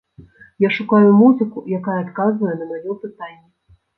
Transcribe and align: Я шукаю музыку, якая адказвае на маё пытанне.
Я 0.63 0.69
шукаю 0.77 1.09
музыку, 1.17 1.63
якая 1.79 1.99
адказвае 2.05 2.55
на 2.61 2.65
маё 2.73 2.97
пытанне. 3.05 3.45